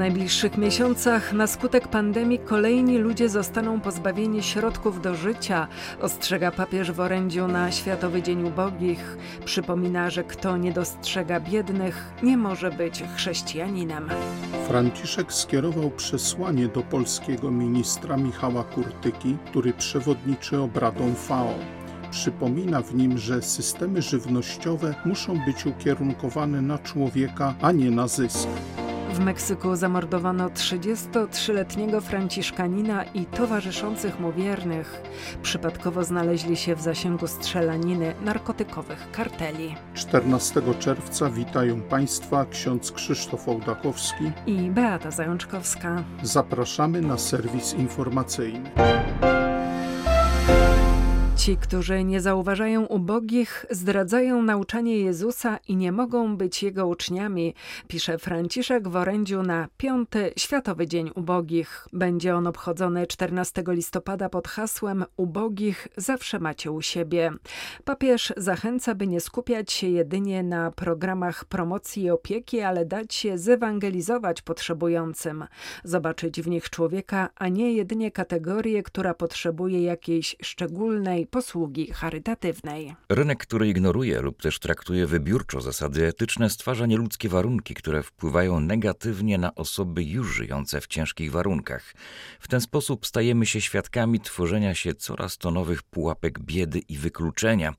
[0.00, 5.68] Najbliższych miesiącach na skutek pandemii kolejni ludzie zostaną pozbawieni środków do życia,
[6.00, 9.16] ostrzega papież w orędziu na Światowy Dzień Ubogich.
[9.44, 14.08] Przypomina, że kto nie dostrzega biednych, nie może być chrześcijaninem.
[14.68, 21.54] Franciszek skierował przesłanie do polskiego ministra Michała Kurtyki, który przewodniczy obradom FAO.
[22.10, 28.48] Przypomina w nim, że systemy żywnościowe muszą być ukierunkowane na człowieka, a nie na zysk.
[29.20, 35.02] W Meksyku zamordowano 33-letniego Franciszkanina i towarzyszących mu wiernych.
[35.42, 39.74] Przypadkowo znaleźli się w zasięgu strzelaniny narkotykowych karteli.
[39.94, 46.04] 14 czerwca witają Państwa ksiądz Krzysztof Ołdakowski I Beata Zajączkowska.
[46.22, 48.70] Zapraszamy na serwis informacyjny.
[51.40, 57.54] Ci, którzy nie zauważają ubogich, zdradzają nauczanie Jezusa i nie mogą być Jego uczniami,
[57.88, 61.88] pisze Franciszek w orędziu na piąty Światowy Dzień Ubogich.
[61.92, 67.32] Będzie on obchodzony 14 listopada pod hasłem Ubogich zawsze macie u siebie.
[67.84, 73.38] Papież zachęca, by nie skupiać się jedynie na programach promocji i opieki, ale dać się
[73.38, 75.44] zewangelizować potrzebującym,
[75.84, 82.94] zobaczyć w nich człowieka, a nie jedynie kategorię, która potrzebuje jakiejś szczególnej posługi charytatywnej.
[83.08, 89.38] Rynek, który ignoruje lub też traktuje wybiórczo zasady etyczne, stwarza nieludzkie warunki, które wpływają negatywnie
[89.38, 91.94] na osoby już żyjące w ciężkich warunkach.
[92.40, 97.74] W ten sposób stajemy się świadkami tworzenia się coraz to nowych pułapek biedy i wykluczenia.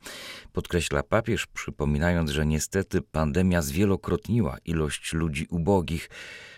[0.54, 6.10] Podkreśla papież, przypominając, że niestety pandemia zwielokrotniła ilość ludzi ubogich.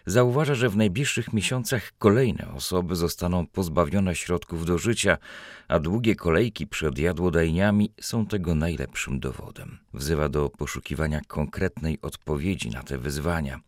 [0.05, 5.17] Zauważa, że w najbliższych miesiącach kolejne osoby zostaną pozbawione środków do życia,
[5.67, 9.77] a długie kolejki przed jadłodajniami są tego najlepszym dowodem.
[9.93, 13.59] Wzywa do poszukiwania konkretnej odpowiedzi na te wyzwania.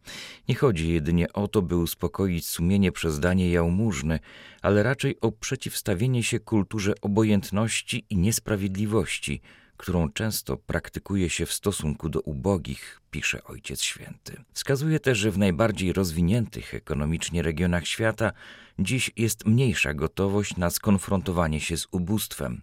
[0.50, 4.20] Nie chodzi jedynie o to, by uspokoić sumienie przez danie jałmużny,
[4.62, 9.42] ale raczej o przeciwstawienie się kulturze obojętności i niesprawiedliwości,
[9.78, 14.44] którą często praktykuje się w stosunku do ubogich, pisze Ojciec Święty.
[14.54, 18.32] Wskazuje też, że w najbardziej rozwiniętych ekonomicznie regionach świata
[18.80, 22.62] dziś jest mniejsza gotowość na skonfrontowanie się z ubóstwem.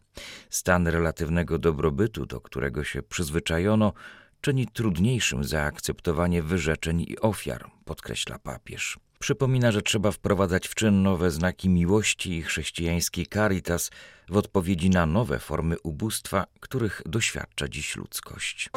[0.51, 3.93] Stan relatywnego dobrobytu, do którego się przyzwyczajono,
[4.41, 8.99] czyni trudniejszym zaakceptowanie wyrzeczeń i ofiar, podkreśla papież.
[9.23, 13.91] Przypomina, że trzeba wprowadzać w czyn nowe znaki miłości i chrześcijańskiej caritas
[14.29, 18.71] w odpowiedzi na nowe formy ubóstwa, których doświadcza dziś ludzkość.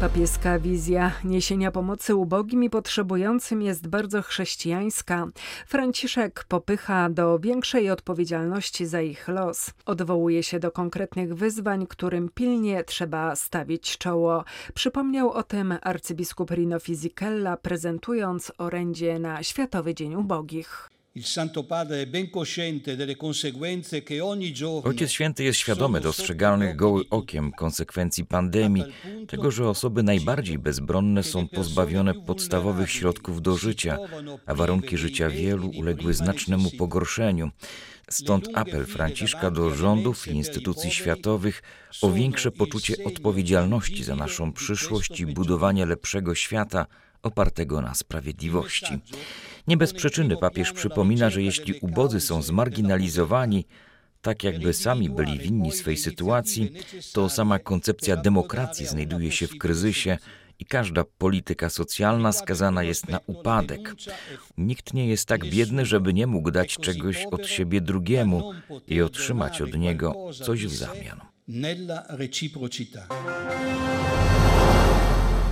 [0.00, 5.26] Papieska wizja niesienia pomocy ubogim i potrzebującym jest bardzo chrześcijańska.
[5.66, 9.70] Franciszek popycha do większej odpowiedzialności za ich los.
[9.86, 14.44] Odwołuje się do konkretnych wyzwań, którym pilnie trzeba stawić czoło.
[14.74, 20.95] Przypomniał o tym arcybiskup Rino Fisichella, prezentując orędzie na Światowy Dzień Ubogich.
[24.84, 28.84] Ojciec Święty jest świadomy dostrzegalnych goły okiem konsekwencji pandemii,
[29.28, 33.98] tego, że osoby najbardziej bezbronne są pozbawione podstawowych środków do życia,
[34.46, 37.50] a warunki życia wielu uległy znacznemu pogorszeniu.
[38.10, 41.62] Stąd apel Franciszka do rządów i instytucji światowych
[42.02, 46.86] o większe poczucie odpowiedzialności za naszą przyszłość i budowanie lepszego świata
[47.22, 48.98] opartego na sprawiedliwości.
[49.66, 53.64] Nie bez przyczyny papież przypomina, że jeśli ubodzy są zmarginalizowani,
[54.22, 56.72] tak jakby sami byli winni swej sytuacji,
[57.12, 60.18] to sama koncepcja demokracji znajduje się w kryzysie
[60.58, 63.94] i każda polityka socjalna skazana jest na upadek.
[64.58, 68.52] Nikt nie jest tak biedny, żeby nie mógł dać czegoś od siebie drugiemu
[68.88, 71.20] i otrzymać od niego coś w zamian.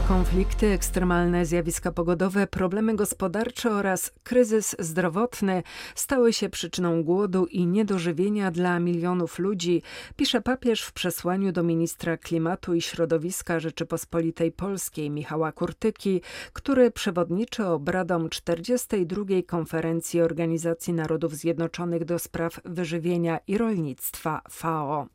[0.09, 5.63] Konflikty, ekstremalne zjawiska pogodowe, problemy gospodarcze oraz kryzys zdrowotny
[5.95, 9.83] stały się przyczyną głodu i niedożywienia dla milionów ludzi,
[10.17, 16.21] pisze papież w przesłaniu do ministra klimatu i środowiska Rzeczypospolitej Polskiej Michała Kurtyki,
[16.53, 19.25] który przewodniczy obradom 42.
[19.47, 25.07] konferencji Organizacji Narodów Zjednoczonych do spraw wyżywienia i rolnictwa FAO.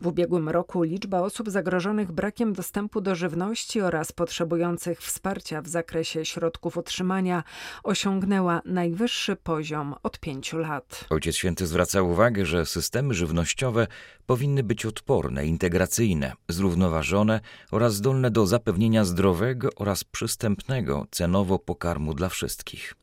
[0.00, 5.68] W ubiegłym roku liczba osób zagrożonych brakiem dostępu do żywności oraz potrzeb potrzebujących wsparcia w
[5.68, 7.42] zakresie środków utrzymania
[7.82, 11.04] osiągnęła najwyższy poziom od pięciu lat.
[11.10, 13.86] Ojciec Święty zwraca uwagę, że systemy żywnościowe
[14.26, 17.40] powinny być odporne, integracyjne, zrównoważone
[17.70, 22.94] oraz zdolne do zapewnienia zdrowego oraz przystępnego cenowo pokarmu dla wszystkich.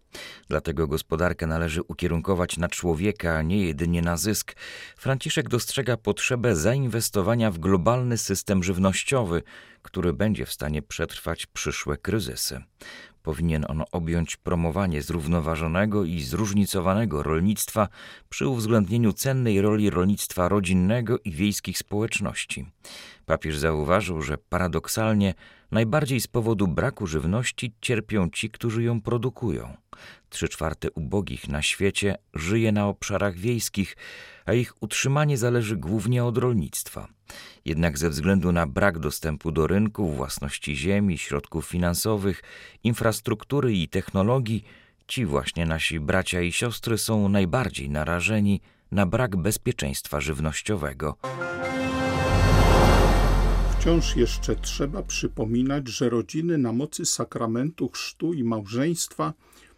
[0.48, 4.56] Dlatego gospodarkę należy ukierunkować na człowieka, a nie jedynie na zysk.
[4.98, 9.44] Franciszek dostrzega potrzebę zainwestowania w globalny system żywnościowy,
[9.82, 12.64] który będzie w stanie przetrwać przyszłe kryzysy.
[13.24, 17.88] Powinien on objąć promowanie zrównoważonego i zróżnicowanego rolnictwa
[18.30, 22.66] przy uwzględnieniu cennej roli rolnictwa rodzinnego i wiejskich społeczności.
[23.26, 25.34] Papież zauważył, że paradoksalnie
[25.74, 29.78] najbardziej z powodu braku żywności cierpią ci, którzy ją produkują.
[30.30, 33.98] Trzy czwarte ubogich na świecie żyje na obszarach wiejskich,
[34.46, 37.08] a ich utrzymanie zależy głównie od rolnictwa.
[37.66, 42.44] Jednak ze względu na brak dostępu do rynku, własności ziemi, środków finansowych,
[42.84, 44.64] infrastruktury i technologii,
[45.08, 48.62] ci właśnie nasi bracia i siostry są najbardziej narażeni
[48.92, 51.18] na brak bezpieczeństwa żywnościowego.
[53.84, 59.34] Wciąż jeszcze trzeba przypominać, że rodziny na mocy sakramentu chrztu i małżeństwa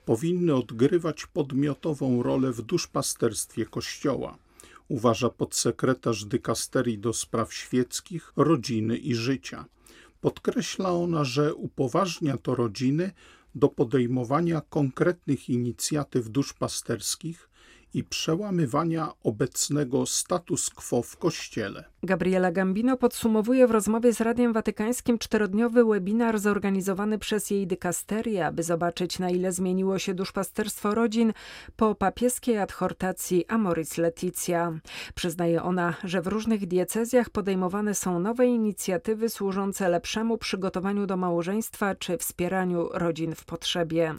[0.05, 4.37] powinny odgrywać podmiotową rolę w duszpasterstwie Kościoła,
[4.87, 9.65] uważa podsekretarz dykasterii do spraw świeckich, rodziny i życia.
[10.21, 13.11] Podkreśla ona, że upoważnia to rodziny
[13.55, 17.49] do podejmowania konkretnych inicjatyw duszpasterskich
[17.95, 21.83] i przełamywania obecnego status quo w Kościele.
[22.03, 28.63] Gabriela Gambino podsumowuje w rozmowie z Radiem Watykańskim czterodniowy webinar zorganizowany przez jej dykasterię, aby
[28.63, 31.33] zobaczyć na ile zmieniło się duszpasterstwo rodzin
[31.75, 34.80] po papieskiej adhortacji Amoris Leticia.
[35.15, 41.95] Przyznaje ona, że w różnych diecezjach podejmowane są nowe inicjatywy służące lepszemu przygotowaniu do małżeństwa
[41.95, 44.15] czy wspieraniu rodzin w potrzebie.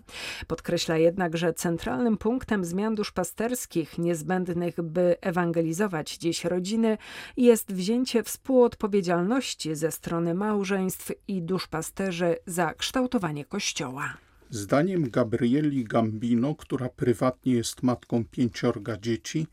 [0.46, 3.65] Podkreśla jednak, że centralnym punktem zmian duszpasterskich
[3.98, 6.98] niezbędnych, by ewangelizować dziś rodziny
[7.36, 14.14] jest wzięcie współodpowiedzialności ze strony małżeństw i duszpasterzy za kształtowanie Kościoła.
[14.50, 19.46] Zdaniem Gabrieli Gambino, która prywatnie jest matką pięciorga dzieci,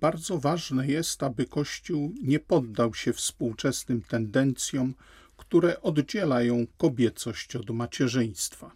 [0.00, 4.94] bardzo ważne jest, aby Kościół nie poddał się współczesnym tendencjom,
[5.36, 8.70] które oddzielają kobiecość od macierzyństwa.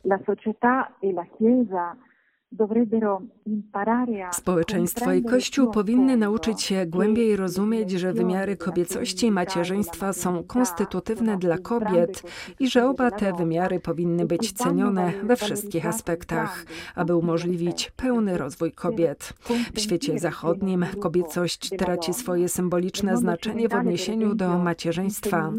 [2.59, 10.45] E Społeczeństwo i Kościół powinny nauczyć się głębiej rozumieć, że wymiary kobiecości i macierzyństwa są
[10.45, 12.23] konstytutywne dla kobiet
[12.61, 18.73] i że oba te wymiary powinny być cenione we wszystkich aspektach, aby umożliwić pełny rozwój
[18.73, 19.33] kobiet.
[19.75, 25.53] W świecie zachodnim kobiecość traci swoje symboliczne znaczenie w odniesieniu do macierzyństwa.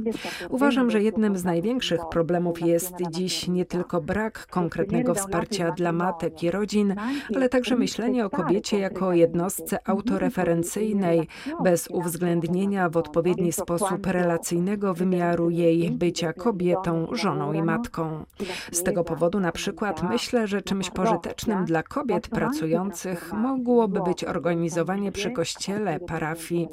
[0.49, 6.44] Uważam, że jednym z największych problemów jest dziś nie tylko brak konkretnego wsparcia dla matek
[6.44, 11.28] i rodzin, rodzin, ale także myślenie o kobiecie jako jednostce autoreferencyjnej,
[11.63, 18.25] bez uwzględnienia w odpowiedni sposób relacyjnego wymiaru jej bycia kobietą, żoną i matką.
[18.72, 25.12] Z tego powodu na przykład myślę, że czymś pożytecznym dla kobiet pracujących mogłoby być organizowanie
[25.12, 26.68] przy kościele, parafii,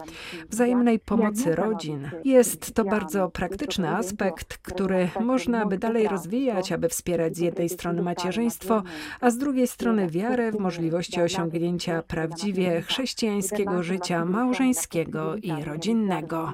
[0.48, 2.10] wzajemnej pomocy rodzin.
[2.24, 8.02] Jest to bardzo praktyczny aspekt, który można by dalej rozwijać, aby wspierać z jednej strony
[8.02, 8.82] macierzyństwo,
[9.20, 16.52] a z drugiej strony strony wiarę w możliwości osiągnięcia prawdziwie chrześcijańskiego życia małżeńskiego i rodzinnego.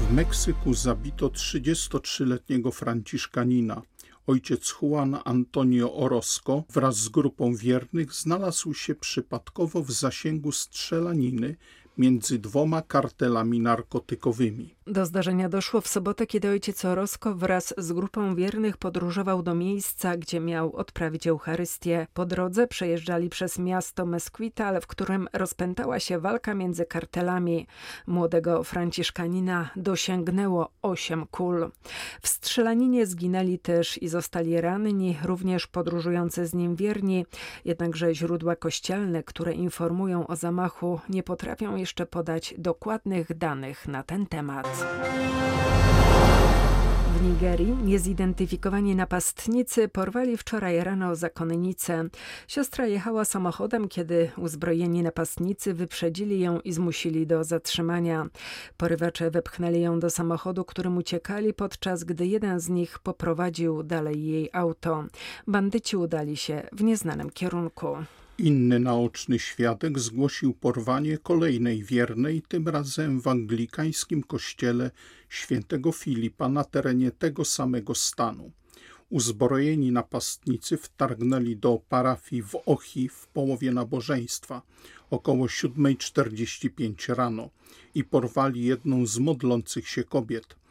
[0.00, 3.82] W Meksyku zabito 33-letniego Franciszkanina.
[4.26, 11.56] Ojciec Juan Antonio Orozco wraz z grupą wiernych znalazł się przypadkowo w zasięgu strzelaniny
[11.98, 14.74] między dwoma kartelami narkotykowymi.
[14.86, 20.16] Do zdarzenia doszło w sobotę, kiedy ojciec Orozco wraz z grupą wiernych podróżował do miejsca,
[20.16, 22.06] gdzie miał odprawić Eucharystię.
[22.14, 27.66] Po drodze przejeżdżali przez miasto Mesquital, w którym rozpętała się walka między kartelami.
[28.06, 31.70] Młodego Franciszkanina dosięgnęło osiem kul.
[32.22, 37.26] W strzelaninie zginęli też i zostali ranni, również podróżujący z nim wierni.
[37.64, 44.26] Jednakże źródła kościelne, które informują o zamachu, nie potrafią jeszcze podać dokładnych danych na ten
[44.26, 44.71] temat.
[47.16, 52.08] W Nigerii niezidentyfikowani napastnicy porwali wczoraj rano zakonnicę.
[52.48, 58.26] Siostra jechała samochodem, kiedy uzbrojeni napastnicy wyprzedzili ją i zmusili do zatrzymania.
[58.76, 64.50] Porywacze wepchnęli ją do samochodu, którym uciekali, podczas gdy jeden z nich poprowadził dalej jej
[64.52, 65.04] auto.
[65.46, 67.96] Bandyci udali się w nieznanym kierunku.
[68.38, 74.90] Inny naoczny świadek zgłosił porwanie kolejnej wiernej, tym razem w anglikańskim kościele
[75.28, 78.52] świętego Filipa na terenie tego samego stanu.
[79.10, 84.62] Uzbrojeni napastnicy wtargnęli do parafii w Ochi w połowie nabożeństwa,
[85.10, 87.50] około 7.45 rano
[87.94, 90.61] i porwali jedną z modlących się kobiet.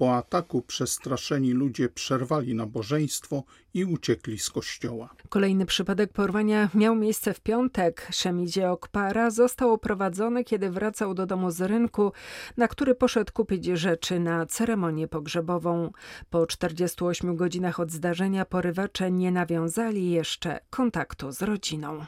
[0.00, 3.42] Po ataku przestraszeni ludzie przerwali nabożeństwo
[3.74, 5.14] i uciekli z kościoła.
[5.28, 8.08] Kolejny przypadek porwania miał miejsce w piątek.
[8.12, 12.12] Szemidzie Okpara został oprowadzony, kiedy wracał do domu z rynku,
[12.56, 15.90] na który poszedł kupić rzeczy na ceremonię pogrzebową.
[16.30, 22.04] Po 48 godzinach od zdarzenia porywacze nie nawiązali jeszcze kontaktu z rodziną.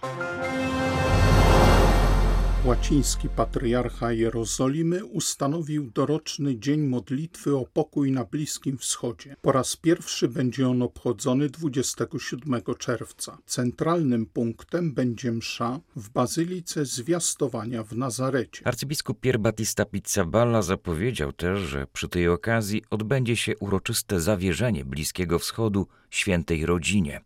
[2.64, 9.37] Łaciński patriarcha Jerozolimy ustanowił doroczny dzień modlitwy o pokój na Bliskim Wschodzie.
[9.42, 13.38] Po raz pierwszy będzie on obchodzony 27 czerwca.
[13.47, 18.66] Centralnym punktem będzie msza w Bazylice Zwiastowania w Nazarecie.
[18.66, 25.38] Arcybiskup Pier Battista Pizzaballa zapowiedział też, że przy tej okazji odbędzie się uroczyste zawierzenie Bliskiego
[25.38, 27.21] Wschodu świętej rodzinie.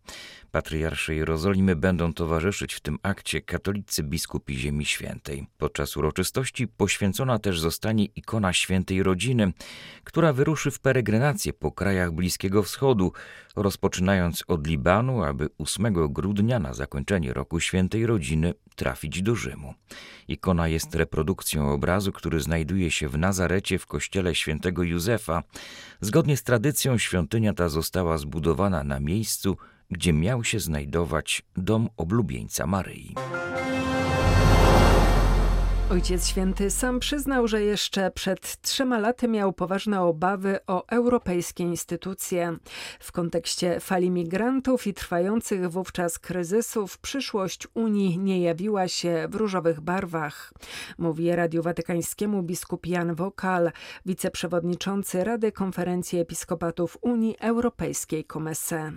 [0.51, 5.47] Patriarsze Jerozolimy będą towarzyszyć w tym akcie katolicy biskupi Ziemi Świętej.
[5.57, 9.53] Podczas uroczystości poświęcona też zostanie ikona świętej rodziny,
[10.03, 13.11] która wyruszy w peregrinację po krajach Bliskiego Wschodu,
[13.55, 19.73] rozpoczynając od Libanu, aby 8 grudnia na zakończenie roku świętej rodziny trafić do Rzymu.
[20.27, 25.43] Ikona jest reprodukcją obrazu, który znajduje się w Nazarecie w kościele świętego Józefa.
[26.01, 29.57] Zgodnie z tradycją świątynia ta została zbudowana na miejscu,
[29.91, 33.15] gdzie miał się znajdować dom oblubieńca Maryi.
[35.91, 42.57] Ojciec Święty sam przyznał, że jeszcze przed trzema laty miał poważne obawy o europejskie instytucje.
[42.99, 49.81] W kontekście fali migrantów i trwających wówczas kryzysów przyszłość Unii nie jawiła się w różowych
[49.81, 50.53] barwach.
[50.97, 53.71] Mówi Radiu Watykańskiemu biskup Jan Wokal,
[54.05, 58.91] wiceprzewodniczący Rady Konferencji Episkopatów Unii Europejskiej Comesse.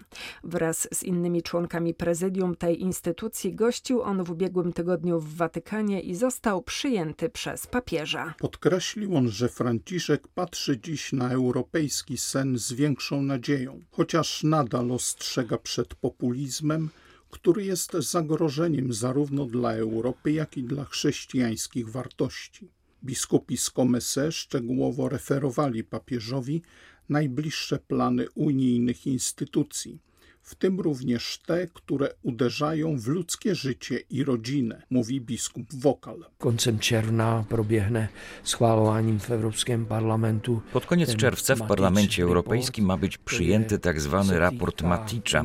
[0.44, 6.14] Wraz z innymi członkami prezydium tej instytucji gościł on w ubiegłym tygodniu w Watykanie i
[6.14, 8.34] został przy przyjęty przez papieża.
[8.38, 15.58] Podkreślił on, że Franciszek patrzy dziś na europejski sen z większą nadzieją, chociaż nadal ostrzega
[15.58, 16.88] przed populizmem,
[17.30, 22.70] który jest zagrożeniem zarówno dla Europy, jak i dla chrześcijańskich wartości.
[23.04, 26.62] Biskupi z Comesse szczegółowo referowali papieżowi
[27.08, 29.98] najbliższe plany unijnych instytucji–
[30.42, 36.24] w tym również te, które uderzają w ludzkie życie i rodzinę, mówi biskup Wokal.
[36.38, 38.08] Końcem czerwca probiegnie
[38.44, 40.60] schwalowaniem w Europejskim Parlamentu.
[40.72, 45.42] Pod koniec czerwca w Parlamencie Europejskim ma być przyjęty tak zwany raport Maticza.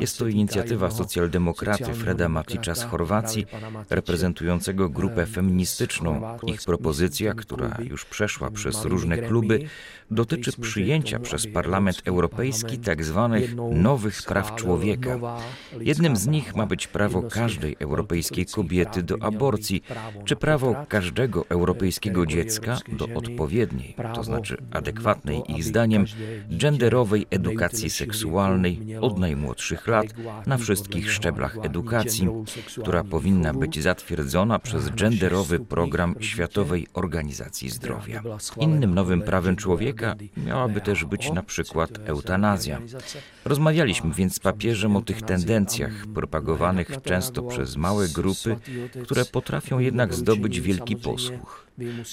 [0.00, 3.46] Jest to inicjatywa socjaldemokraty Freda Maticza z Chorwacji,
[3.90, 6.38] reprezentującego grupę feministyczną.
[6.46, 9.68] Ich propozycja, która już przeszła przez różne kluby,
[10.14, 15.18] dotyczy przyjęcia przez Parlament Europejski tak zwanych nowych praw człowieka.
[15.80, 19.82] Jednym z nich ma być prawo każdej europejskiej kobiety do aborcji,
[20.24, 26.04] czy prawo każdego europejskiego dziecka do odpowiedniej, to znaczy adekwatnej ich zdaniem,
[26.50, 30.06] genderowej edukacji seksualnej od najmłodszych lat
[30.46, 32.28] na wszystkich szczeblach edukacji,
[32.80, 38.22] która powinna być zatwierdzona przez genderowy program Światowej Organizacji Zdrowia.
[38.60, 40.01] Innym nowym prawem człowieka
[40.46, 42.80] miałaby też być na przykład eutanazja.
[43.44, 48.56] Rozmawialiśmy więc z papieżem o tych tendencjach, propagowanych często przez małe grupy,
[49.02, 51.66] które potrafią jednak zdobyć wielki posłuch.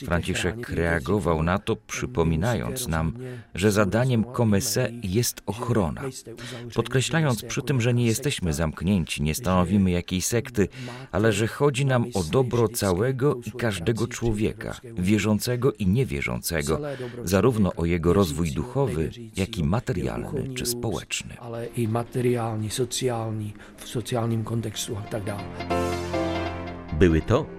[0.05, 3.13] Franciszek reagował na to, przypominając nam,
[3.55, 6.01] że zadaniem Comesse jest ochrona,
[6.75, 10.67] podkreślając przy tym, że nie jesteśmy zamknięci, nie stanowimy jakiejś sekty,
[11.11, 16.81] ale że chodzi nam o dobro całego i każdego człowieka, wierzącego i niewierzącego,
[17.23, 21.37] zarówno o jego rozwój duchowy, jak i materialny czy społeczny.
[21.39, 25.37] Ale i materialny, socjalny, w socjalnym kontekście itd.
[26.99, 27.58] Były to